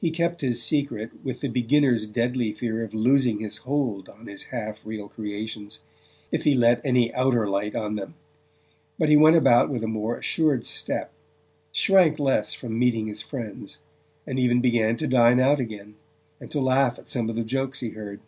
[0.00, 4.46] He kept his secret with the beginner's deadly fear of losing his hold on his
[4.46, 5.82] half real creations
[6.32, 8.16] if he let in any outer light on them;
[8.98, 11.12] but he went about with a more assured step,
[11.70, 13.78] shrank less from meeting his friends,
[14.26, 15.94] and even began to dine out again,
[16.40, 18.18] and to laugh at some of the jokes he heard.